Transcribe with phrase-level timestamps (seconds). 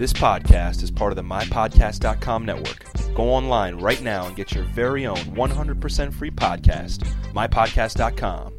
[0.00, 2.86] This podcast is part of the MyPodcast.com network.
[3.14, 8.50] Go online right now and get your very own 100% free podcast, MyPodcast.com.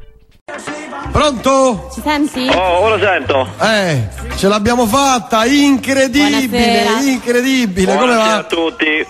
[1.12, 1.90] Pronto?
[1.96, 2.48] Ci senti?
[2.48, 3.48] Oh, ora sento.
[3.60, 7.00] Eh, ce l'abbiamo fatta, incredibile, Buonasera.
[7.10, 7.88] incredibile.
[7.88, 8.38] Come Buonasera va?
[8.38, 9.08] a tutti.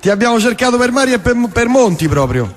[0.00, 2.50] Ti abbiamo cercato per mari e per, per monti proprio.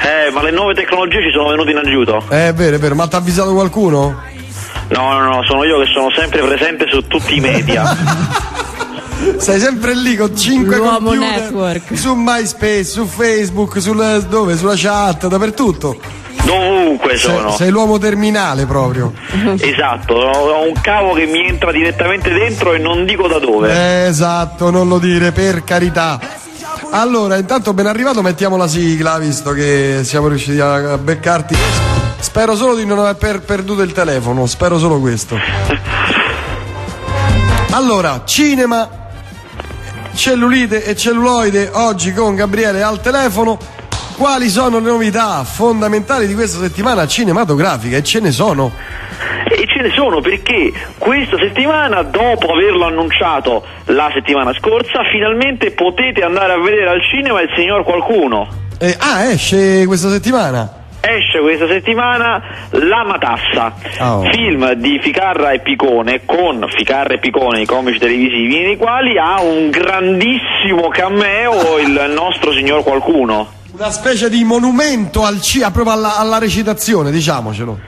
[0.00, 2.24] Eh, ma le nuove tecnologie ci sono venute in aiuto.
[2.30, 4.22] Eh, è vero, è vero, ma ti ha avvisato qualcuno?
[4.90, 7.84] No, no, no, sono io che sono sempre presente su tutti i media.
[9.36, 11.96] Sei sempre lì con 5 L'uomo computer network.
[11.96, 14.56] su MySpace, su Facebook, sul, dove?
[14.56, 15.98] Sulla chat, dappertutto.
[16.42, 17.50] Dovunque Sei, sono.
[17.52, 19.12] sei l'uomo terminale proprio.
[19.60, 23.70] Esatto, ho un cavo che mi entra direttamente dentro e non dico da dove.
[23.72, 26.18] Eh, esatto, non lo dire, per carità.
[26.92, 31.56] Allora, intanto ben arrivato, mettiamo la sigla, visto che siamo riusciti a a beccarti.
[32.20, 35.38] Spero solo di non aver per- perduto il telefono, spero solo questo.
[37.72, 38.88] Allora, cinema,
[40.14, 43.58] cellulite e celluloide, oggi con Gabriele al telefono.
[44.16, 47.96] Quali sono le novità fondamentali di questa settimana cinematografica?
[47.96, 48.70] E ce ne sono.
[49.48, 56.22] E ce ne sono perché questa settimana, dopo averlo annunciato la settimana scorsa, finalmente potete
[56.22, 58.46] andare a vedere al cinema il signor qualcuno.
[58.78, 60.79] Eh, ah, esce questa settimana.
[61.02, 64.22] Esce questa settimana La Matassa, Oh.
[64.30, 69.40] film di Ficarra e Picone, con Ficarra e Picone, i comici televisivi, nei quali ha
[69.40, 73.48] un grandissimo cameo il nostro signor qualcuno.
[73.72, 77.78] Una specie di monumento al ci- proprio alla, alla recitazione, diciamocelo.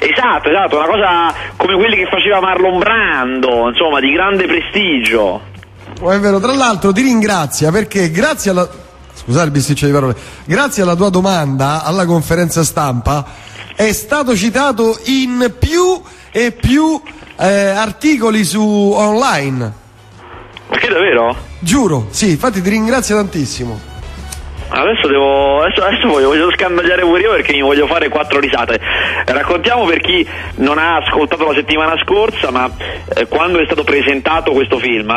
[0.00, 5.40] Esatto, esatto, una cosa come quelli che faceva Marlon Brando, insomma, di grande prestigio.
[6.00, 8.68] Oh, è vero, tra l'altro ti ringrazia perché grazie alla.
[9.26, 10.14] Scusate il bisticcio di parole.
[10.44, 13.24] Grazie alla tua domanda alla conferenza stampa
[13.74, 17.00] è stato citato in più e più
[17.36, 19.72] eh, articoli su online.
[20.68, 21.36] Perché davvero?
[21.58, 23.94] Giuro, sì, infatti ti ringrazio tantissimo.
[24.68, 25.62] Adesso devo.
[25.62, 28.78] Adesso, adesso voglio, voglio scandagliare pure io perché mi voglio fare quattro risate.
[29.24, 30.24] Raccontiamo per chi
[30.56, 32.70] non ha ascoltato la settimana scorsa, ma
[33.12, 35.12] eh, quando è stato presentato questo film.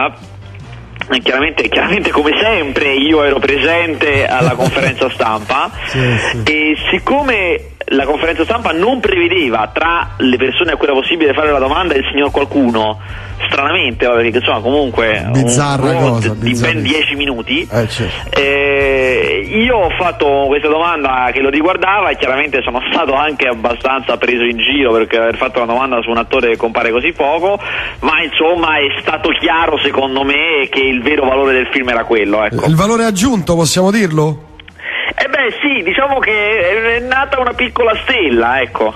[1.11, 6.43] Eh, Chiaramente, chiaramente come sempre io ero presente alla conferenza stampa Sì, sì.
[6.43, 7.61] e siccome
[7.91, 11.95] la conferenza stampa non prevedeva tra le persone a cui era possibile fare la domanda
[11.95, 12.99] il signor qualcuno,
[13.47, 16.73] stranamente, vabbè, perché insomma comunque Bizzarra un cosa, di bizzarra.
[16.73, 18.39] ben 10 minuti, Eh, certo.
[18.39, 24.17] eh, io ho fatto questa domanda che lo riguardava e chiaramente sono stato anche abbastanza
[24.17, 27.59] preso in giro perché aver fatto una domanda su un attore che compare così poco,
[28.01, 32.43] ma insomma è stato chiaro secondo me che il vero valore del film era quello.
[32.43, 32.65] Ecco.
[32.67, 34.43] Il valore aggiunto, possiamo dirlo?
[35.21, 38.93] E beh sì, diciamo che è nata una piccola stella, ecco.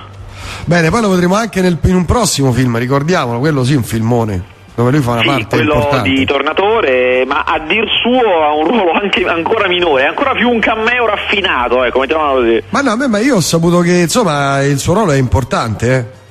[0.66, 4.52] Bene, poi lo vedremo anche nel- in un prossimo film, ricordiamolo, quello sì, un filmone.
[4.76, 6.10] Dove lui fa una Sì, parte quello importante.
[6.10, 10.60] di Tornatore, ma a dir suo ha un ruolo anche ancora minore, ancora più un
[10.60, 12.64] cameo raffinato, ecco, mettiamola così.
[12.70, 16.22] Ma no, ma io ho saputo che insomma il suo ruolo è importante, eh.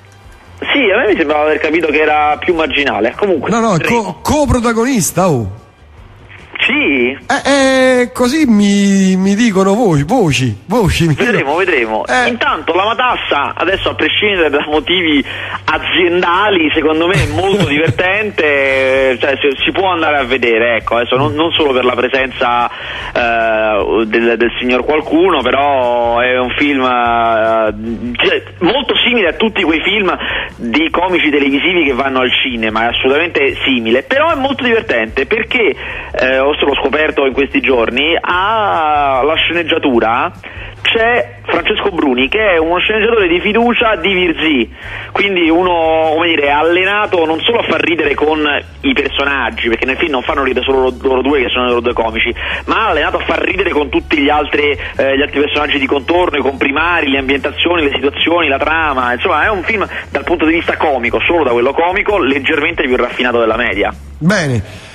[0.73, 3.15] Sì, a me mi sembrava aver capito che era più marginale.
[3.17, 5.61] Comunque, No, no, co- coprotagonista, oh.
[6.67, 7.51] Sì, Eh,
[8.03, 11.07] eh, così mi, mi dicono voci, voci, voci.
[11.09, 12.05] vedremo, vedremo.
[12.07, 12.29] Eh.
[12.29, 15.25] Intanto la Matassa, adesso a prescindere da motivi
[15.65, 21.17] aziendali, secondo me è molto divertente, cioè si, si può andare a vedere, ecco, adesso
[21.17, 22.71] non, non solo per la presenza
[23.13, 27.75] eh, del, del signor qualcuno, però è un film eh,
[28.25, 30.17] cioè, molto simile a tutti quei film
[30.57, 35.75] di comici televisivi che vanno al cinema, è assolutamente simile, però è molto divertente perché,
[36.13, 40.33] eh, ho l'ho scoperto in questi giorni, ha la sceneggiatura
[40.83, 44.71] c'è Francesco Bruni che è uno sceneggiatore di fiducia di Virzì,
[45.13, 48.39] quindi uno come dire, allenato non solo a far ridere con
[48.81, 51.95] i personaggi, perché nel film non fanno ridere solo loro, due che sono loro due
[51.95, 52.35] comici,
[52.67, 56.39] ma allenato a far ridere con tutti gli altri, eh, gli altri personaggi di contorno,
[56.39, 60.53] i comprimari, le ambientazioni, le situazioni, la trama, insomma è un film dal punto di
[60.53, 63.93] vista comico, solo da quello comico, leggermente più raffinato della media.
[64.19, 64.91] Bene.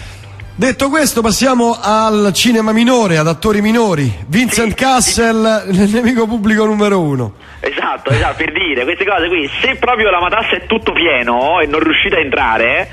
[0.60, 4.12] Detto questo, passiamo al cinema minore, ad attori minori.
[4.26, 7.34] Vincent Sì, Castle, il nemico pubblico numero uno.
[7.60, 11.68] Esatto, esatto, per dire queste cose qui, se proprio la matassa è tutto pieno e
[11.68, 12.90] non riuscite a entrare,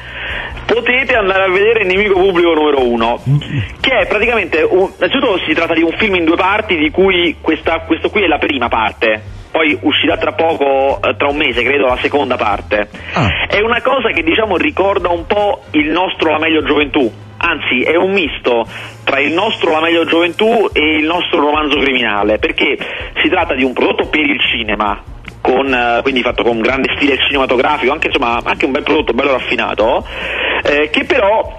[0.67, 3.23] potete andare a vedere il nemico pubblico numero uno,
[3.81, 7.39] che è praticamente, un, innanzitutto si tratta di un film in due parti, di cui
[7.41, 11.63] questa, questo qui è la prima parte, poi uscirà tra poco, eh, tra un mese
[11.63, 12.91] credo, la seconda parte.
[13.15, 13.47] Ah.
[13.49, 17.97] È una cosa che diciamo ricorda un po' il nostro La meglio gioventù, anzi è
[17.97, 18.67] un misto
[19.05, 22.77] tra il nostro La meglio gioventù e il nostro romanzo criminale, perché
[23.23, 25.03] si tratta di un prodotto per il cinema,
[25.41, 29.33] con, eh, quindi fatto con grande stile cinematografico, anche, insomma, anche un bel prodotto bello
[29.33, 30.07] raffinato,
[30.63, 31.55] eh, che però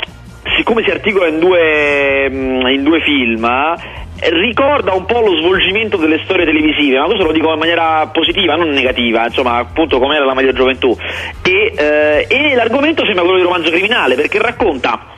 [0.57, 3.47] siccome si articola in due, mm, in due film,
[4.19, 8.55] ricorda un po' lo svolgimento delle storie televisive, ma questo lo dico in maniera positiva,
[8.55, 10.95] non negativa, insomma, appunto come era la media gioventù.
[11.43, 15.13] E, eh, e l'argomento sembra quello di romanzo criminale, perché racconta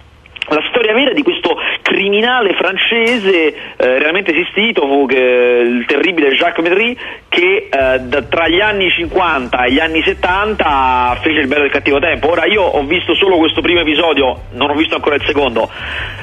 [0.50, 6.66] la storia vera di questo criminale francese eh, realmente esistito fu che, il terribile Jacques
[6.66, 6.98] Médry
[7.28, 11.66] che eh, da, tra gli anni 50 e gli anni 70 fece il bello e
[11.66, 12.30] il cattivo tempo.
[12.30, 15.70] Ora io ho visto solo questo primo episodio non ho visto ancora il secondo.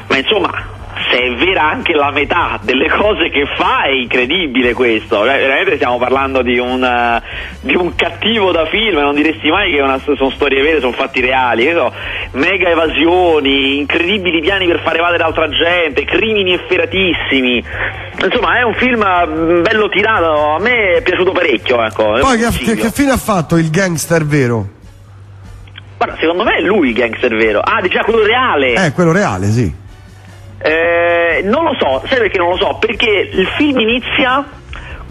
[0.08, 5.24] Ma insomma se è vera anche la metà delle cose che fa è incredibile questo.
[5.24, 7.22] Cioè, veramente stiamo parlando di un, eh,
[7.60, 11.20] di un cattivo da film non diresti mai che una- sono storie vere sono fatti
[11.20, 11.92] reali so,
[12.32, 17.64] mega evasioni incredibili piani per far evadere altra gente crimini efferatissimi.
[18.24, 22.74] Insomma è un film mm, bello tirato a me è piaciuto parecchio ecco, Poi che,
[22.76, 24.66] che- fine ha fatto il gangster vero?
[25.96, 27.60] Guarda, secondo me è lui il gangster vero.
[27.60, 28.74] Ah diceva quello reale.
[28.86, 29.82] Eh, quello reale, sì.
[30.66, 32.78] Eh, non lo so, sai perché non lo so?
[32.80, 34.42] Perché il film inizia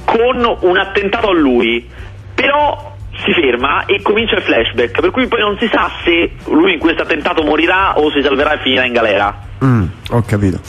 [0.04, 1.88] con un attentato a lui,
[2.34, 6.74] però si ferma e comincia il flashback, per cui poi non si sa se lui
[6.74, 9.42] in questo attentato morirà o si salverà e finirà in galera.
[9.64, 10.60] Mm, ho capito.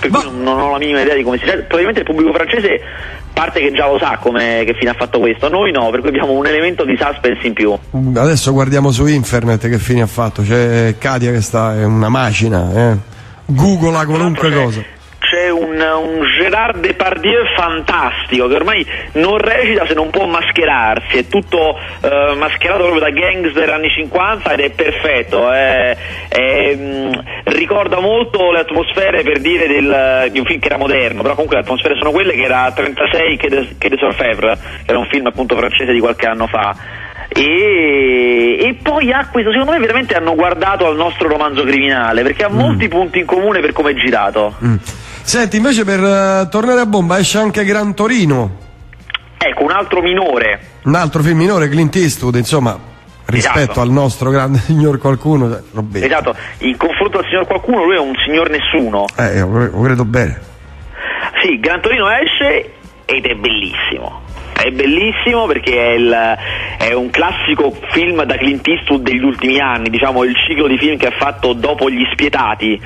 [0.00, 2.34] Per Ma- cui non, non ho la minima idea di come si Probabilmente il pubblico
[2.34, 2.80] francese
[3.32, 6.10] parte che già lo sa come, che fine ha fatto questo, noi no, per cui
[6.10, 7.74] abbiamo un elemento di suspense in più.
[8.14, 10.42] Adesso guardiamo su internet che fine ha fatto.
[10.42, 13.12] C'è Katia che sta, è una macina, eh.
[13.46, 14.82] Googla qualunque C'è- cosa.
[15.24, 21.26] C'è un, un Gérard Depardieu fantastico che ormai non recita se non può mascherarsi, è
[21.28, 25.50] tutto eh, mascherato proprio da gangster anni 50 ed è perfetto.
[25.50, 25.96] è-
[26.28, 27.12] è, mm,
[27.44, 31.56] ricorda molto le atmosfere per dire del, di un film che era moderno, però comunque
[31.56, 35.06] le atmosfere sono quelle che era 36 che de, che de Sorfèvre, che era un
[35.10, 36.76] film appunto francese di qualche anno fa.
[37.36, 42.44] E, e poi ha questo, secondo me veramente hanno guardato al nostro romanzo criminale perché
[42.44, 44.54] ha molti punti in comune per come è girato.
[44.64, 44.76] Mm.
[45.22, 48.62] Senti, invece per eh, tornare a bomba esce anche Gran Torino,
[49.38, 50.60] Ecco, un altro minore.
[50.84, 52.78] un altro film minore, Clint Eastwood, insomma,
[53.26, 53.80] rispetto Esatto.
[53.80, 56.06] al nostro grande signor qualcuno, cioè, robetta.
[56.06, 59.06] Esatto, in confronto al signor qualcuno lui è un signor nessuno.
[59.18, 60.40] Eh, lo lo credo bene.
[61.42, 62.72] Sì, Gran Torino esce
[63.04, 64.22] ed è bellissimo.
[64.56, 66.36] È bellissimo perché è, il-
[66.78, 70.96] è un classico film da Clint Eastwood degli ultimi anni, diciamo il ciclo di film
[70.96, 72.80] che ha fatto dopo Gli Spietati,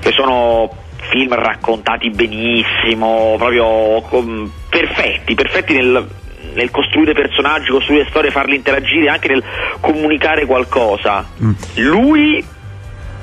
[0.00, 0.70] che sono
[1.10, 6.06] film raccontati benissimo, proprio com- perfetti, perfetti nel,
[6.54, 9.42] nel costruire personaggi, costruire storie, farli interagire, anche nel
[9.80, 11.24] comunicare qualcosa.
[11.76, 12.44] Lui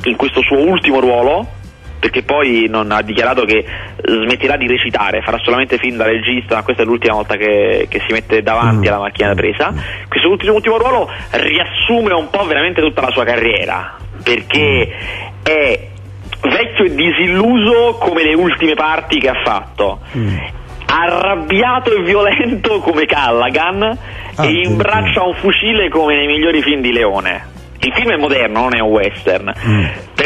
[0.06, 1.48] in questo suo ultimo ruolo,
[2.00, 3.66] perché poi non ha dichiarato che
[4.04, 8.14] smetterà di recitare, farà solamente film da regista, questa è l'ultima volta che, che si
[8.14, 9.74] mette davanti alla macchina da presa.
[10.08, 14.96] Questo ultimo, ultimo ruolo riassume un po' veramente tutta la sua carriera, perché
[15.44, 15.88] è
[16.42, 20.00] vecchio e disilluso come le ultime parti che ha fatto.
[20.92, 23.84] Arrabbiato e violento come Callaghan
[24.40, 24.72] Ah, e addirittura.
[24.72, 27.58] imbraccia un fucile come nei migliori film di Leone.
[27.82, 29.54] Il film è moderno, non è un western,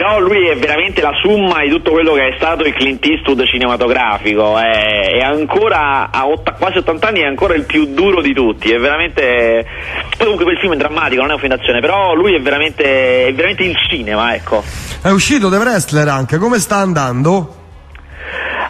[0.03, 3.45] però lui è veramente la summa di tutto quello che è stato il Clint Eastwood
[3.45, 4.59] cinematografico.
[4.59, 8.69] È, è ancora a otta- quasi 80 anni, è ancora il più duro di tutti.
[8.69, 9.65] È veramente.
[10.09, 13.27] Poi comunque quel film è drammatico, non è un film d'azione, però lui è veramente,
[13.27, 14.61] è veramente il cinema, ecco.
[15.01, 17.55] È uscito The Wrestler anche, come sta andando?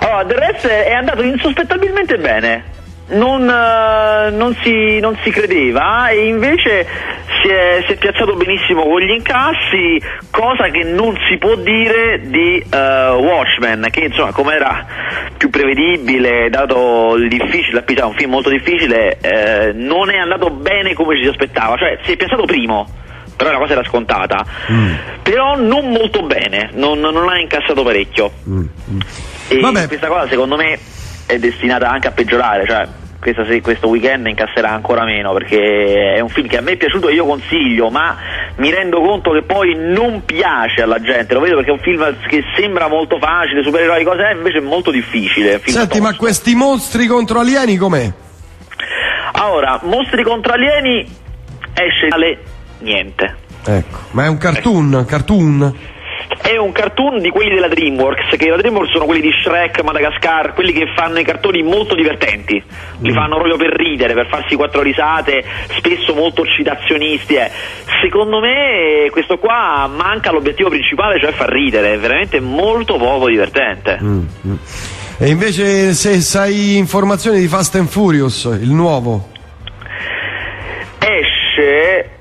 [0.02, 2.72] Allora, del resto è andato insospettabilmente bene.
[3.08, 6.86] Non, eh, non si, non si credeva e invece
[7.44, 12.22] si è, si è piazzato benissimo con gli incassi, cosa che non si può dire
[12.24, 14.86] di eh, Watchmen, che insomma come era
[15.38, 20.94] più prevedibile, dato il difficile, è un film molto difficile, eh, non è andato bene
[20.94, 22.88] come ci si aspettava, cioè si è piazzato primo,
[23.36, 24.46] però la cosa era scontata,
[25.22, 28.32] però non molto bene, non, non ha incassato parecchio.
[29.50, 29.88] E Vabbè.
[29.88, 30.80] questa cosa secondo me
[31.26, 32.88] è destinata anche a peggiorare, cioè
[33.24, 36.78] questa se- questo weekend incasserà ancora meno perché è un film che a me è
[36.78, 38.18] piaciuto e io consiglio, ma
[38.58, 42.16] mi rendo conto che poi non piace alla gente, lo vedo perché è un film
[42.28, 45.62] che sembra molto facile, supereroi, cose, eh, invece è molto difficile.
[45.64, 48.12] Senti, ma questi mostri contro alieni com'è?
[49.42, 51.08] Ora, Mostri contro alieni
[51.74, 52.08] esce
[52.80, 53.36] niente.
[53.66, 55.74] Ecco, ma è un cartoon, cartoon?
[56.42, 60.54] È un cartoon di quelli della DreamWorks, che la DreamWorks sono quelli di Shrek, Madagascar,
[60.54, 62.62] quelli che fanno i cartoni molto divertenti,
[63.00, 65.44] li fanno proprio per ridere, per farsi quattro risate,
[65.78, 67.36] spesso molto citazionisti.
[67.36, 67.50] eh.
[68.02, 74.00] Secondo me questo qua manca l'obiettivo principale, cioè far ridere, è veramente molto poco divertente.
[75.20, 79.30] E invece se sai informazioni di Fast and Furious, il nuovo?
[81.00, 82.13] Esce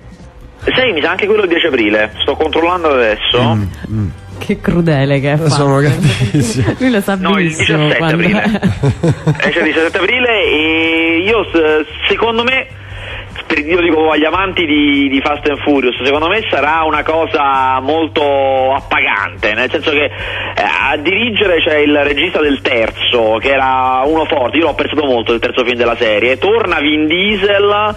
[0.64, 3.54] Sì, mi sa anche quello il 10 aprile, sto controllando adesso.
[3.90, 5.50] Mm, Che crudele che è fatto.
[5.50, 6.74] Sono cattivissimo.
[6.78, 8.60] Lui lo sa No, il benissimo 17 quando- aprile.
[9.42, 11.44] Esce il 17 aprile e io
[12.08, 12.66] secondo me
[13.54, 18.72] io dico agli amanti di, di Fast and Furious secondo me sarà una cosa molto
[18.72, 20.10] appagante nel senso che eh,
[20.62, 25.32] a dirigere c'è il regista del terzo che era uno forte io l'ho apprezzato molto
[25.34, 27.94] il terzo film della serie torna Vin Diesel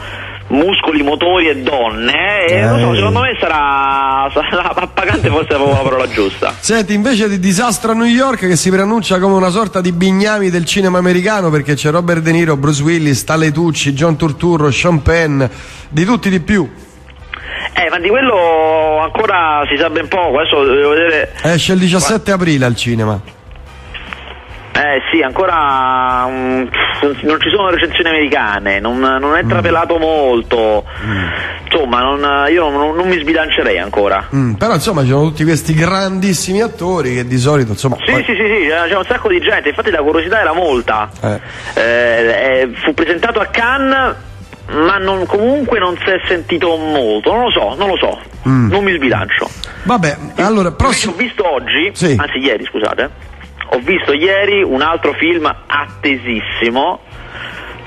[0.48, 2.96] muscoli, motori e donne e non so, Eh.
[2.98, 7.92] secondo me sarà, sarà appagante forse è proprio la parola giusta Senti, invece di Disastro
[7.92, 11.74] a New York che si preannuncia come una sorta di bignami del cinema americano perché
[11.74, 15.44] c'è Robert De Niro, Bruce Willis, Stanley Tucci, John Turturro, Sean Penn,
[15.90, 16.72] di tutti di più.
[17.78, 21.34] Eh, ma di quello ancora si sa ben poco, adesso devo vedere.
[21.42, 23.20] Esce il 17 aprile al cinema.
[24.74, 26.66] Eh sì, ancora mm,
[27.24, 29.36] non ci sono recensioni americane, non, non Mm.
[29.36, 30.84] è trapelato molto.
[31.70, 34.28] Insomma, non- io non, non mi sbilancerei ancora.
[34.34, 37.98] Mm, però insomma ci sono tutti questi grandissimi attori che di solito insomma...
[38.06, 40.54] Sì, poi- sì, sì, sì, c'è c'è un sacco di gente, infatti la curiosità era
[40.54, 41.10] molta.
[41.22, 41.40] Eh.
[41.76, 41.82] Eh,
[42.62, 44.16] eh, fu presentato a Cannes,
[44.72, 48.70] ma non- comunque non si è sentito molto, non lo so, non lo so, Mm.
[48.72, 49.50] non mi sbilancio.
[49.84, 51.14] Vabbè, allora, prossimo...
[51.14, 52.16] ho visto oggi, Sì.
[52.18, 53.10] anzi ieri scusate,
[53.68, 57.02] ho visto ieri un altro film attesissimo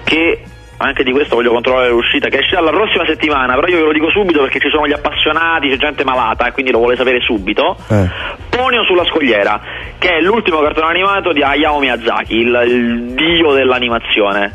[0.04, 0.42] che
[0.78, 3.92] anche di questo voglio controllare l'uscita che esce la prossima settimana, però io ve lo
[3.92, 7.20] dico subito perché ci sono gli appassionati, c'è gente malata e quindi lo vuole sapere
[7.20, 7.76] subito.
[7.88, 8.08] Eh.
[8.48, 9.60] Ponio sulla scogliera,
[9.98, 14.54] che è l'ultimo cartone animato di Hayao Miyazaki, il, il dio dell'animazione.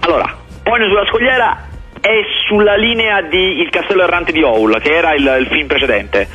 [0.00, 1.66] Allora, Ponio sulla scogliera
[2.00, 6.28] è sulla linea di Il castello errante di Howl, che era il, il film precedente.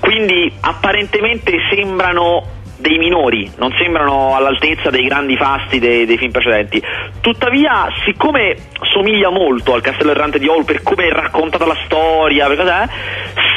[0.00, 6.82] Quindi apparentemente sembrano dei minori, non sembrano all'altezza dei grandi fasti dei, dei film precedenti.
[7.20, 8.56] Tuttavia, siccome
[8.92, 12.84] somiglia molto al Castello Errante di Howl per come è raccontata la storia, per cos'è,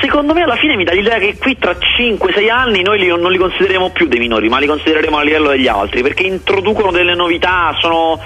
[0.01, 3.31] secondo me alla fine mi dà l'idea che qui tra 5-6 anni noi li- non
[3.31, 7.15] li consideriamo più dei minori, ma li considereremo a livello degli altri, perché introducono delle
[7.15, 8.19] novità, sono,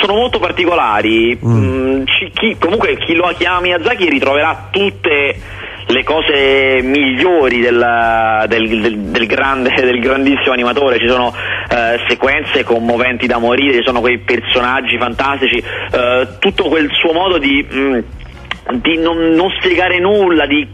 [0.00, 1.38] sono molto particolari.
[1.44, 8.80] Mm, ci- chi- comunque chi lo chiama Miyazaki ritroverà tutte le cose migliori del, del-
[8.80, 11.32] del- del grande, del grandissimo animatore, ci sono
[11.68, 17.38] eh, sequenze commoventi da morire, ci sono quei personaggi fantastici, eh, tutto quel suo modo
[17.38, 17.66] di...
[17.72, 17.98] mm,
[18.80, 20.66] di non, non spiegare nulla, di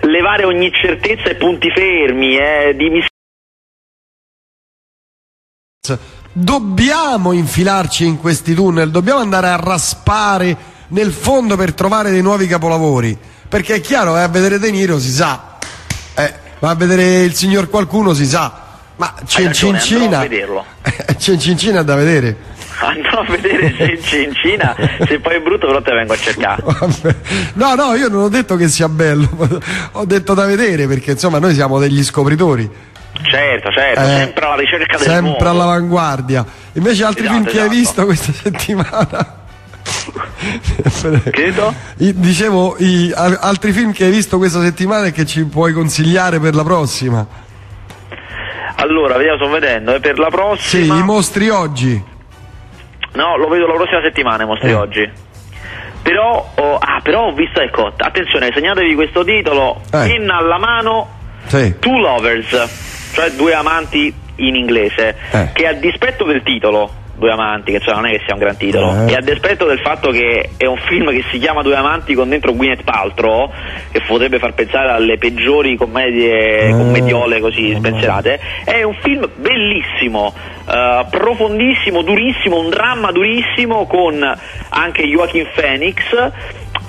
[0.00, 3.06] levare ogni certezza e punti fermi, eh, di mis-
[6.32, 10.56] Dobbiamo infilarci in questi tunnel, dobbiamo andare a raspare
[10.88, 13.16] nel fondo per trovare dei nuovi capolavori.
[13.48, 15.56] Perché è chiaro, eh, a vedere De Niro si sa,
[16.14, 18.64] eh, ma a vedere il signor qualcuno si sa.
[18.96, 19.52] Ma Hai ragione, andrò
[19.86, 20.18] Cencincina.
[20.18, 20.64] a vederlo.
[21.18, 22.36] Cencincina è da vedere.
[22.80, 24.74] andrò a vedere se in Cina,
[25.06, 26.62] se poi è brutto però te vengo a cercare.
[27.54, 29.28] No, no, io non ho detto che sia bello,
[29.92, 32.68] ho detto da vedere perché insomma noi siamo degli scopritori.
[33.22, 35.48] Certo, certo, Eh, sempre alla ricerca del sempre nuovo.
[35.48, 36.44] all'avanguardia.
[36.72, 37.74] Invece altri Esatto, film che hai esatto.
[37.78, 39.34] visto questa settimana?
[41.30, 41.74] Credo?
[41.98, 45.72] I- dicevo, i- al- altri film che hai visto questa settimana e che ci puoi
[45.72, 47.26] consigliare per la prossima?
[48.76, 50.96] Allora, vediamo, sto vedendo, eh, per la Sì, prossima...
[50.98, 52.02] i mostri oggi.
[53.12, 54.74] No, lo vedo la prossima settimana, i mostri Eh.
[54.74, 55.10] oggi.
[56.02, 60.06] Però, ho- ah, però ho visto, ecco, attenzione, segnatevi questo titolo, Eh.
[60.06, 61.08] penna alla mano,
[61.46, 61.76] Sì.
[61.78, 65.50] Two Lovers, cioè due amanti in inglese, Eh.
[65.52, 68.56] che a dispetto del titolo, Due amanti, che cioè non è che sia un gran
[68.58, 69.12] titolo, Eh.
[69.12, 72.28] e a dispetto del fatto che è un film che si chiama Due amanti con
[72.28, 73.50] dentro Gwyneth Paltrow,
[73.90, 76.70] che potrebbe far pensare alle peggiori commedie, Eh.
[76.72, 77.78] commediole così no.
[77.78, 80.34] spensierate, è un film bellissimo,
[80.70, 84.22] eh, profondissimo, durissimo, un dramma durissimo con
[84.68, 85.94] anche Joaquin Phoenix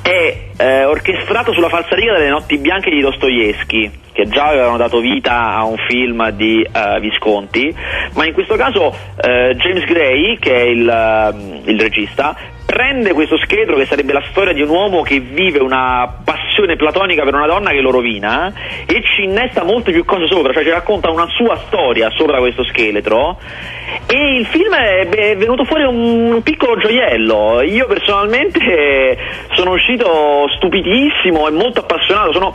[0.07, 5.53] è eh, orchestrato sulla falsariga delle notti bianche di Dostoevsky che già avevano dato vita
[5.53, 7.75] a un film di eh, Visconti.
[8.13, 12.35] Ma in questo caso eh, James Gray che è il, ehm, il regista
[12.67, 17.23] prende questo scheletro che sarebbe la storia di un uomo che vive una passione platonica
[17.23, 18.51] per una donna che lo rovina
[18.85, 22.65] e ci innesta molte più cose sopra, cioè ci racconta una sua storia sopra questo
[22.65, 23.39] scheletro
[24.05, 27.61] e il film è, è venuto fuori un piccolo gioiello.
[27.61, 29.17] Io personalmente
[29.53, 32.33] sono uscito stupidissimo e molto appassionato.
[32.33, 32.53] Sono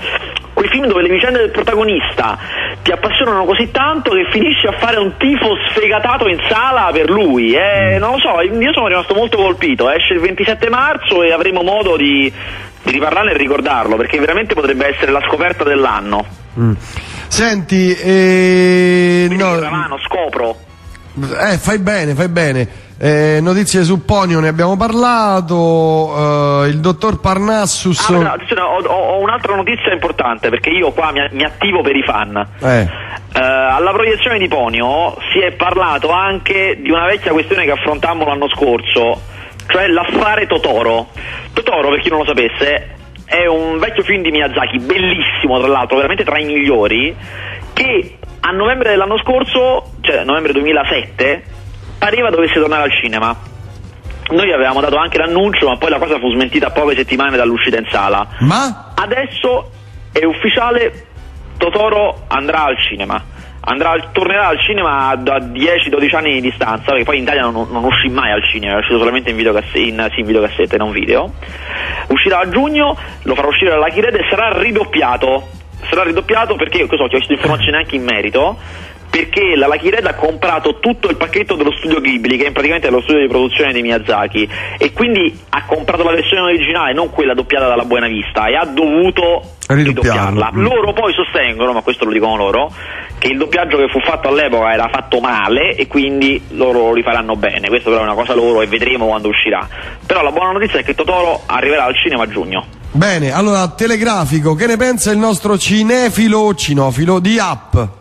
[0.63, 2.39] quei film dove le vicende del protagonista
[2.83, 7.53] ti appassionano così tanto che finisci a fare un tifo sfegatato in sala per lui.
[7.55, 7.99] eh.
[7.99, 9.91] non lo so, io sono rimasto molto colpito.
[9.91, 12.33] Esce il 27 marzo e avremo modo di,
[12.83, 16.25] di riparlarne e ricordarlo perché veramente potrebbe essere la scoperta dell'anno.
[16.59, 16.73] Mm.
[17.27, 20.57] Senti, eh, Quindi no, Ramano, scopro.
[21.41, 22.69] eh, fai bene, fai bene.
[23.05, 26.63] Eh, notizie su Ponio ne abbiamo parlato.
[26.65, 28.09] eh, il dottor Parnassus.
[28.09, 31.97] Ah, no, ho, ho- ho un'altra notizia importante perché io qua mi, mi attivo per
[31.97, 32.47] i fan.
[32.61, 32.89] Eh,
[33.35, 38.25] Eh, alla proiezione di Ponio si è parlato anche di una vecchia questione che affrontammo
[38.25, 39.21] l'anno scorso,
[39.67, 41.09] cioè l'affare Totoro.
[41.55, 42.91] Totoro, per chi non lo sapesse,
[43.25, 47.17] è un vecchio film di Miyazaki, bellissimo tra l'altro, veramente tra i migliori,
[47.73, 51.43] che a novembre dell'anno scorso, cioè novembre 2007,
[52.03, 53.37] pareva dovesse tornare al cinema.
[54.31, 57.87] Noi avevamo dato anche l'annuncio, ma poi la cosa fu smentita poche settimane dall'uscita in
[57.89, 58.27] sala.
[58.41, 59.71] ma Adesso
[60.11, 61.07] è ufficiale,
[61.59, 63.23] Totoro andrà al cinema.
[63.61, 67.85] Andrà, tornerà al cinema da 10-12 anni di distanza, perché poi in Italia non, non
[67.85, 71.33] uscì mai al cinema, è uscito solamente in, videocasse- in, sì, in videocassette, non video.
[72.09, 75.51] Uscirà a giugno, lo farà uscire dalla Red e sarà ridoppiato.
[75.89, 78.59] Sarà ridoppiato perché, questo ho chiesto informazioni anche in merito,
[79.13, 82.89] perché la Lucky Red ha comprato tutto il pacchetto dello studio Ghibli, che è praticamente
[82.89, 87.35] lo studio di produzione di Miyazaki, e quindi ha comprato la versione originale, non quella
[87.35, 90.53] doppiata dalla Buena Vista, e ha dovuto Ridoppiarla.
[90.55, 90.63] Mm.
[90.63, 92.73] Loro poi sostengono, ma questo lo dicono loro,
[93.19, 97.37] che il doppiaggio che fu fatto all'epoca era fatto male e quindi loro lo rifaranno
[97.37, 97.69] bene.
[97.69, 99.69] Questo però è una cosa loro e vedremo quando uscirà.
[100.07, 102.65] Però la buona notizia è che Totoro arriverà al cinema a giugno.
[102.93, 108.01] bene, allora telegrafico, che ne pensa il nostro cinefilo o cinofilo di app?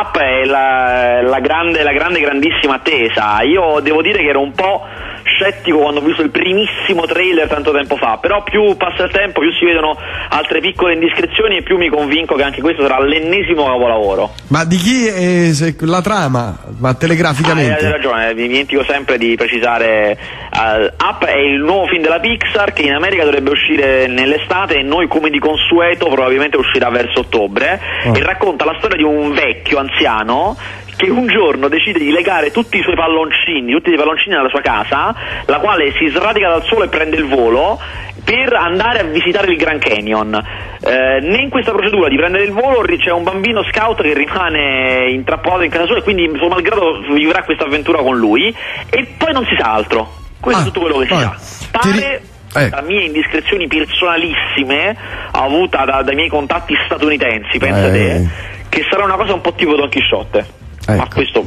[0.00, 3.42] Ah, Up è la, la grande, la grande, grandissima attesa.
[3.42, 4.82] Io devo dire che ero un po'
[5.22, 9.40] scettico quando ho visto il primissimo trailer tanto tempo fa, però più passa il tempo,
[9.40, 9.96] più si vedono
[10.28, 14.32] altre piccole indiscrezioni e più mi convinco che anche questo sarà l'ennesimo capolavoro.
[14.48, 15.50] Ma di chi è
[15.80, 16.58] la trama?
[16.78, 17.84] Ma Ah, telegraficamente?
[17.86, 20.18] hai ragione, mi dimentico sempre di precisare.
[20.52, 24.82] eh, Up è il nuovo film della Pixar che in America dovrebbe uscire nell'estate e
[24.82, 28.14] noi come di consueto probabilmente uscirà verso ottobre Oh.
[28.16, 30.56] e racconta la storia di un vecchio anziano
[31.00, 34.60] che un giorno decide di legare tutti i suoi palloncini, tutti i palloncini nella sua
[34.60, 35.14] casa,
[35.46, 37.80] la quale si sradica dal suolo e prende il volo
[38.22, 40.34] per andare a visitare il Grand Canyon.
[40.82, 45.10] Eh, né in questa procedura di prendere il volo c'è un bambino scout che rimane
[45.10, 48.54] intrappolato in casa sua e quindi suo malgrado vivrà questa avventura con lui
[48.90, 50.18] e poi non si sa altro.
[50.38, 51.68] Questo Ah, è tutto quello che si sa.
[51.70, 52.22] Pare
[52.56, 52.68] eh.
[52.68, 54.96] da mie indiscrezioni personalissime
[55.32, 57.92] avuta da- dai miei contatti statunitensi, pensa Eh.
[57.92, 58.28] te,
[58.68, 60.58] che sarà una cosa un po' tipo Don Chisciotte.
[60.96, 61.14] Ma Ecco.
[61.14, 61.46] questo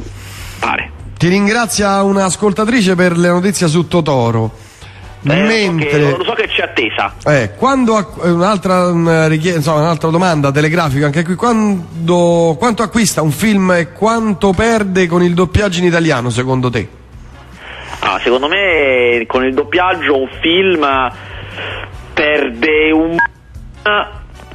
[0.58, 0.90] pare.
[1.16, 4.50] Ti ringrazia un'ascoltatrice per le notizie su Totoro.
[5.26, 7.14] Eh, lo so Mentre che- lo so che c'è attesa.
[7.24, 12.82] eh, quando acqu- eh, un'altra, mm, richie- insomma, un'altra domanda telegrafica anche qui quando, quanto
[12.82, 16.86] acquista un film e quanto perde con il doppiaggio in italiano secondo te?
[18.00, 20.86] Ah, secondo me con il doppiaggio un film
[22.12, 23.16] perde un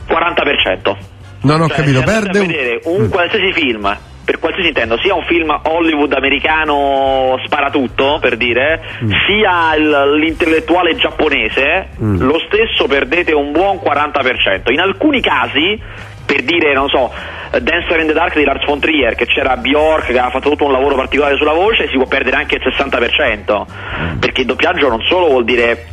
[0.08, 0.98] 40%.
[1.42, 2.48] Non ho Cioè, capito, perde un...
[2.48, 3.98] vedere un qualsiasi film,
[4.30, 9.12] per qualsiasi intendo, sia un film Hollywood americano sparatutto, per dire, Mm.
[9.26, 14.70] sia l'intellettuale giapponese, lo stesso perdete un buon 40%.
[14.72, 15.82] In alcuni casi,
[16.28, 17.12] per dire, non so,
[17.60, 20.66] Dancer in the Dark di Lars von Trier, che c'era Bjork che ha fatto tutto
[20.66, 24.20] un lavoro particolare sulla voce, si può perdere anche il 60%, Mm.
[24.20, 25.88] perché il doppiaggio non solo vuol dire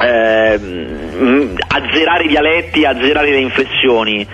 [0.00, 4.26] ehm, azzerare i dialetti, azzerare le inflessioni,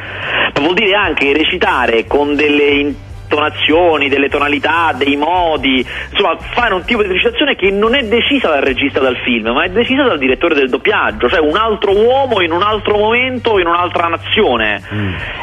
[0.54, 6.84] ma vuol dire anche recitare con delle intonazioni, delle tonalità, dei modi, insomma fare un
[6.84, 10.18] tipo di recitazione che non è decisa dal regista dal film, ma è decisa dal
[10.18, 14.82] direttore del doppiaggio, cioè un altro uomo in un altro momento, in un'altra nazione.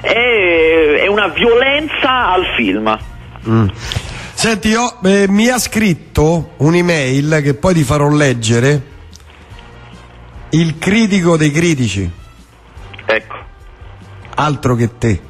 [0.01, 2.97] È, è una violenza al film.
[4.33, 8.95] Senti, io, eh, mi ha scritto un'email che poi ti farò leggere
[10.49, 12.09] il critico dei critici,
[13.05, 13.35] Ecco.
[14.35, 15.21] altro che te.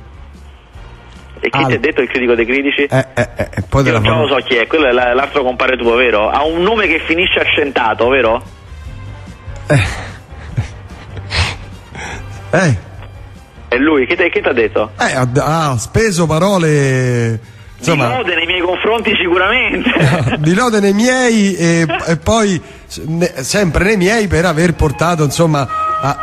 [1.40, 2.84] E chi ti ha detto il critico dei critici?
[2.84, 4.22] Eh, eh, eh, eh, poi Io già farò.
[4.22, 6.30] lo so chi è, quello è la- l'altro compare tuo, vero?
[6.30, 8.42] Ha un nome che finisce accentato, vero?
[12.52, 12.78] Eh,
[13.70, 14.92] È lui, che ti ha detto?
[14.98, 15.28] eh, ha,
[15.72, 17.38] ha speso parole,
[17.78, 19.92] Di insomma, lode nei miei confronti sicuramente.
[20.40, 22.60] di lode nei miei e, e poi
[23.08, 25.68] ne- sempre nei miei per aver portato, insomma,
[26.02, 26.18] a,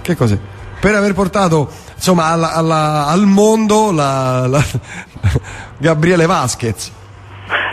[0.00, 0.38] che cos'è?
[0.80, 4.64] Per aver portato, insomma, alla- alla- al mondo la, la-
[5.78, 6.92] Gabriele Vasquez.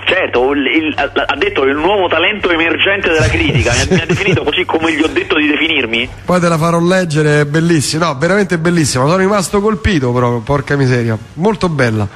[0.06, 4.06] certo, il- il- ha detto il nuovo talento emergente della critica, mi ha, mi ha
[4.06, 6.10] definito così come gli ho detto di definirmi.
[6.26, 9.06] Poi te la farò leggere, è bellissima, no, veramente bellissima.
[9.06, 11.18] Sono rimasto colpito proprio, porca miseria.
[11.36, 12.08] Molto bella,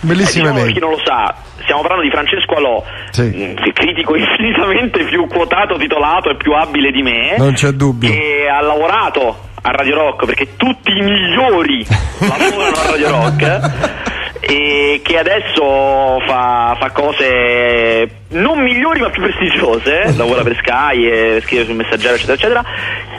[0.00, 3.22] bellissima Eh, diciamo per chi non lo sa, stiamo parlando di Francesco Alò, Sì.
[3.22, 7.36] mh, critico infinitamente più quotato, titolato e più abile di me.
[7.38, 8.10] Non c'è dubbio.
[8.10, 11.86] Che ha lavorato a Radio Rock perché tutti i migliori
[12.20, 13.70] lavorano a Radio Rock.
[14.40, 21.40] e che adesso fa, fa cose non migliori ma più prestigiose, lavora per Sky e
[21.42, 22.64] scrive sul messaggero eccetera eccetera,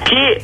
[0.04, 0.42] che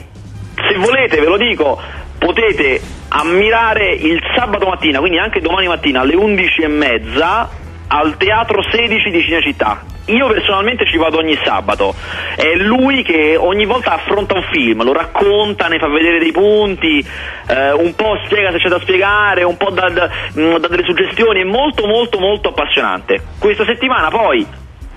[0.55, 1.79] se volete ve lo dico
[2.17, 7.49] potete ammirare il sabato mattina, quindi anche domani mattina alle 11 e mezza
[7.93, 9.83] al Teatro 16 di Cinecittà.
[10.05, 11.93] Io personalmente ci vado ogni sabato,
[12.35, 17.05] è lui che ogni volta affronta un film, lo racconta, ne fa vedere dei punti,
[17.47, 21.41] eh, un po' spiega se c'è da spiegare, un po' dà, dà, dà delle suggestioni,
[21.41, 23.21] è molto molto molto appassionante.
[23.37, 24.45] Questa settimana poi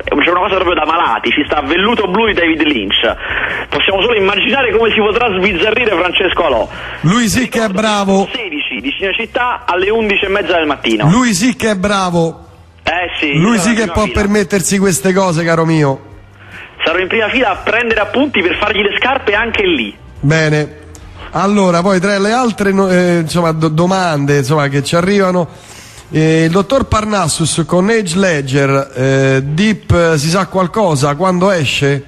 [0.05, 3.69] c'è una cosa proprio da malati, ci sta Velluto Blu di David Lynch.
[3.69, 6.69] Possiamo solo immaginare come si potrà sbizzarrire Francesco Alò.
[7.03, 8.29] Lui sì che è bravo.
[8.33, 11.11] 16 di Cinecittà alle 11 e mezza del mattino.
[11.11, 12.45] Lui sì che è bravo.
[12.85, 13.35] Eh sì.
[13.35, 14.21] Lui sì che può fila.
[14.21, 16.13] permettersi queste cose, caro mio.
[16.85, 19.97] Sarò in prima fila a prendere appunti per fargli le scarpe anche lì.
[20.21, 20.83] Bene.
[21.31, 25.49] Allora, poi tra le altre eh, insomma, do- domande insomma, che ci arrivano,
[26.11, 31.17] eh, il dottor Parnassus con Age Ledger, eh, Deep eh, si sa qualcosa?
[31.17, 32.07] Quando esce?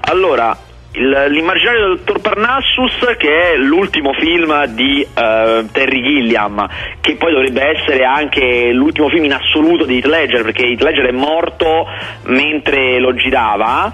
[0.00, 0.54] Allora,
[0.92, 6.68] l'immaginario del dottor Parnassus, che è l'ultimo film di eh, Terry Gilliam,
[7.00, 11.06] che poi dovrebbe essere anche l'ultimo film in assoluto di Heath Ledger, perché Heath Ledger
[11.06, 11.86] è morto
[12.24, 13.92] mentre lo girava.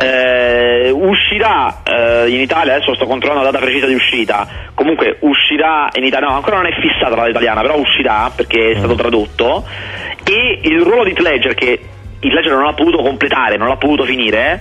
[0.00, 5.88] eh, uscirà eh, in Italia, adesso sto controllando la data precisa di uscita, comunque uscirà
[5.94, 8.94] in Italia, no ancora non è fissata la data italiana, però uscirà perché è stato
[8.94, 9.66] tradotto.
[10.24, 11.80] E il ruolo di Heath Ledger che
[12.20, 14.60] Heath Ledger non l'ha potuto completare, non l'ha potuto finire,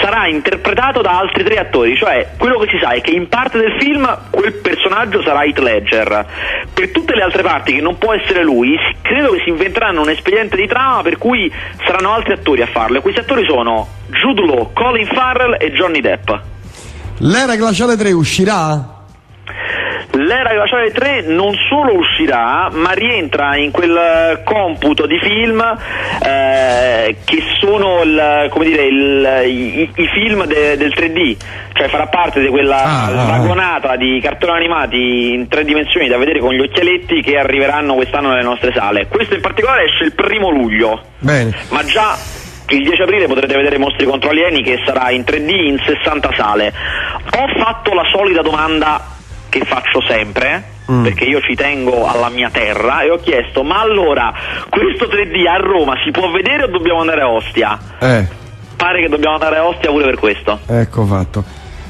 [0.00, 3.58] sarà interpretato da altri tre attori, cioè quello che si sa è che in parte
[3.58, 6.26] del film quel personaggio sarà Heath Ledger,
[6.72, 10.10] per tutte le altre parti che non può essere lui, credo che si inventeranno un
[10.10, 11.52] espediente di trama per cui
[11.84, 16.30] saranno altri attori a farlo, questi attori sono Jude Law, Colin Farrell e Johnny Depp.
[17.18, 18.97] L'era glaciale 3 uscirà?
[20.12, 25.60] L'era glaciale 3 non solo uscirà, ma rientra in quel eh, computo di film
[26.24, 31.36] eh, che sono il- come dire, il- i, i film de- del 3D,
[31.74, 33.96] cioè farà parte di quella Ah, ah, ah.
[33.96, 38.42] di cartoni animati in tre dimensioni da vedere con gli occhialetti che arriveranno quest'anno nelle
[38.42, 39.06] nostre sale.
[39.08, 41.54] Questo in particolare esce il primo luglio, Bene.
[41.68, 42.16] ma già
[42.70, 46.72] il 10 aprile potrete vedere Mostri contro alieni che sarà in 3D in 60 sale.
[47.38, 49.00] Ho fatto la solita domanda
[49.48, 51.02] che faccio sempre, Mm.
[51.02, 54.32] perché io ci tengo alla mia terra, e ho chiesto, ma allora
[54.70, 57.78] questo 3D a Roma si può vedere o dobbiamo andare a Ostia?
[58.00, 58.26] Eh,
[58.74, 60.60] Pare che dobbiamo andare a Ostia pure per questo.
[60.66, 61.44] ecco fatto.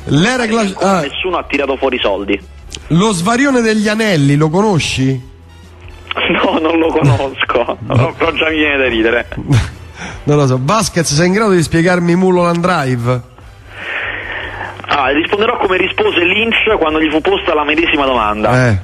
[0.07, 0.85] L'era glaciale...
[0.85, 2.41] ah, Nessuno ha tirato fuori i soldi.
[2.89, 5.27] lo svarione degli anelli, lo conosci?
[6.31, 9.29] No, non lo conosco, no, però già mi viene da ridere.
[10.25, 10.59] non lo so.
[10.61, 13.21] Vasquez, sei in grado di spiegarmi Mulholland Drive?
[14.89, 18.69] Ah, risponderò come rispose Lynch quando gli fu posta la medesima domanda.
[18.69, 18.79] Eh.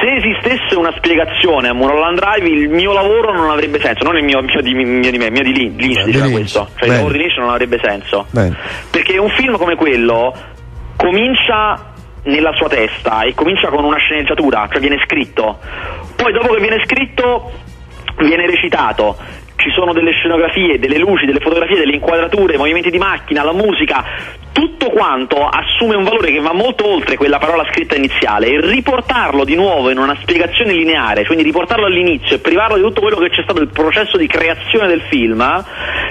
[0.00, 4.24] Se esistesse una spiegazione a Mulholland Drive, il mio lavoro non avrebbe senso, non il
[4.24, 6.68] mio, mio di, mio di me, mio di Lynch, Di diceva Lynch, questo.
[6.76, 6.86] Cioè bene.
[6.86, 8.26] il lavoro di Lynch non avrebbe senso.
[8.30, 8.56] Bene.
[8.90, 10.34] Perché un film come quello
[10.96, 11.92] comincia
[12.24, 15.58] nella sua testa e comincia con una sceneggiatura, cioè viene scritto.
[16.16, 17.52] Poi dopo che viene scritto
[18.18, 19.16] viene recitato.
[19.56, 24.04] Ci sono delle scenografie, delle luci, delle fotografie, delle inquadrature, movimenti di macchina, la musica,
[24.52, 29.44] tutto quanto assume un valore che va molto oltre quella parola scritta iniziale e riportarlo
[29.44, 33.30] di nuovo in una spiegazione lineare, quindi riportarlo all'inizio e privarlo di tutto quello che
[33.30, 35.42] c'è stato il processo di creazione del film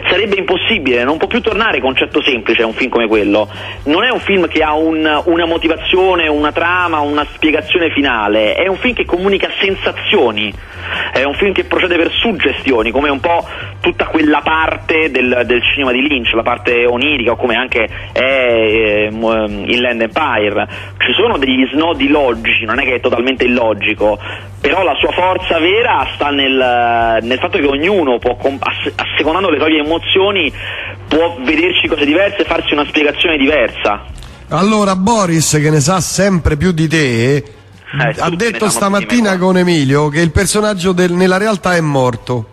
[0.09, 3.49] sarebbe impossibile, non può più tornare concetto semplice un film come quello.
[3.85, 8.67] Non è un film che ha un- una motivazione, una trama, una spiegazione finale, è
[8.67, 10.53] un film che comunica sensazioni,
[11.13, 13.32] è un film che procede per suggestioni, come un po'
[13.79, 18.19] tutta quella parte del, del cinema di Lynch, la parte onirica, o come anche è
[18.19, 20.67] eh, m- Inland Empire.
[20.97, 24.19] Ci sono degli snodi logici, non è che è totalmente illogico,
[24.61, 28.37] però la sua forza vera sta nel, nel fatto che ognuno può,
[28.95, 30.51] assecondando le proprie emozioni,
[31.07, 34.05] può vederci cose diverse e farsi una spiegazione diversa.
[34.49, 37.43] Allora, Boris, che ne sa sempre più di te,
[37.97, 42.49] ha tutti ne detto stamattina con Emilio che il personaggio del- nella realtà è morto.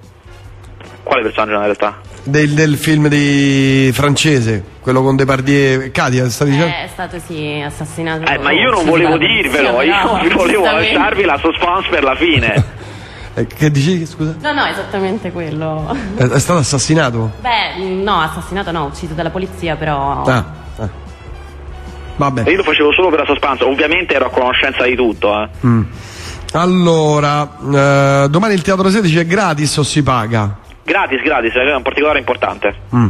[1.11, 1.96] Quale personaggio nella realtà?
[2.23, 5.90] Del, del film di francese, quello con Depardieu.
[5.90, 6.73] Katia, stavi dicendo?
[6.73, 8.31] È stato sì assassinato.
[8.31, 9.92] Eh, ma io non volevo dirvelo, io
[10.37, 12.79] volevo lasciarvi la suspense per la fine.
[13.33, 14.35] Eh, che dici, scusa?
[14.40, 15.96] No, no, esattamente quello.
[16.16, 17.31] È, è stato assassinato?
[17.40, 20.25] Beh, no, assassinato no, ucciso dalla polizia, però.
[20.25, 20.44] Ah,
[20.79, 20.88] ah.
[22.16, 22.51] Vabbè.
[22.51, 25.40] Io lo facevo solo per la suspense, ovviamente ero a conoscenza di tutto.
[25.42, 25.49] Eh.
[25.64, 25.83] Mm.
[26.55, 30.68] Allora, eh, domani il Teatro 16 è gratis o si paga?
[30.83, 32.75] Gratis, gratis, è un particolare importante.
[32.95, 33.09] Mm.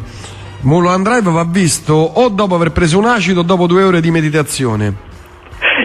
[0.63, 4.11] Mulholland Drive va visto o dopo aver preso un acido o dopo due ore di
[4.11, 4.95] meditazione.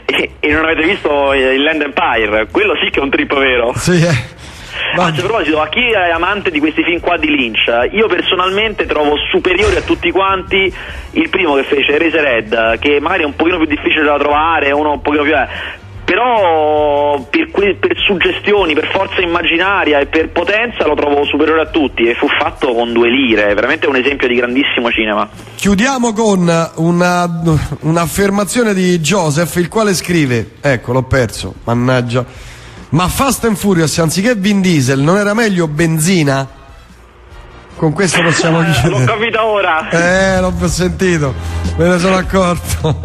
[0.06, 3.72] E, e non avete visto il Land Empire, quello sì che è un trip vero.
[3.76, 4.34] Sì, eh.
[4.96, 8.08] Ma- Anzi, a proposito, a chi è amante di questi film qua di Lynch, io
[8.08, 10.74] personalmente trovo superiore a tutti quanti
[11.12, 14.92] il primo che fece, Eraserhead, che magari è un pochino più difficile da trovare, uno
[14.92, 15.34] un pochino più...
[16.06, 22.04] però per, per suggestioni, per forza immaginaria e per potenza lo trovo superiore a tutti
[22.04, 25.28] e fu fatto con due lire, è veramente un esempio di grandissimo cinema.
[25.56, 27.42] Chiudiamo con una,
[27.82, 32.24] un'affermazione di Joseph, il quale scrive: Ecco, l'ho perso, mannaggia.
[32.90, 36.48] Ma Fast and Furious, anziché Vin Diesel, non era meglio benzina?
[37.76, 39.06] Con questo possiamo Eh, L'ho chiudere.
[39.06, 39.90] capito ora.
[39.90, 41.34] Eh, l'ho sentito,
[41.78, 43.02] me ne sono accorto.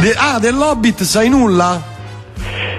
[0.00, 1.82] De- ah, dell'Hobbit sai nulla?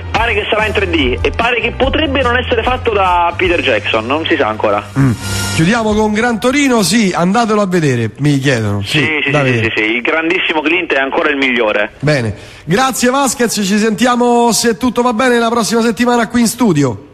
[0.09, 4.05] Pare che sarà in 3D e pare che potrebbe non essere fatto da Peter Jackson,
[4.05, 4.81] non si sa ancora.
[4.97, 5.11] Mm.
[5.55, 8.81] Chiudiamo con Gran Torino, sì, andatelo a vedere, mi chiedono.
[8.83, 11.91] Sì, sì, sì, sì, sì, il grandissimo Clint è ancora il migliore.
[11.99, 17.07] Bene, grazie Vasquez, ci sentiamo se tutto va bene la prossima settimana qui in studio.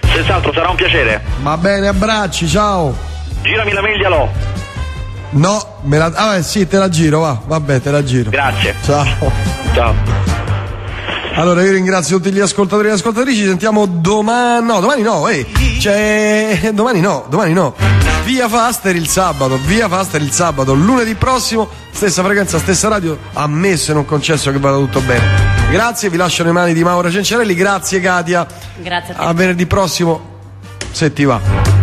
[0.00, 1.22] Senz'altro sarà un piacere.
[1.42, 2.92] Va bene, abbracci, ciao.
[3.42, 4.53] Girami la mail di Alò.
[5.34, 6.12] No, me la...
[6.14, 8.30] Ah, beh, sì, te la giro, va, vabbè, te la giro.
[8.30, 8.74] Grazie.
[8.84, 9.32] Ciao.
[9.74, 9.94] Ciao.
[11.36, 15.26] Allora io ringrazio tutti gli ascoltatori e le ascoltatrici, ci sentiamo domani, no, domani no,
[15.26, 15.44] eh,
[15.80, 17.74] c'è, domani no, domani no,
[18.24, 23.90] via Faster il sabato, via Faster il sabato, lunedì prossimo, stessa frequenza, stessa radio, ammesso
[23.90, 25.52] e non concesso che vada tutto bene.
[25.72, 29.24] Grazie, vi lascio le mani di Maura Cencerelli, grazie Katia, Grazie a te.
[29.24, 30.20] a venerdì prossimo,
[30.92, 31.73] se ti va.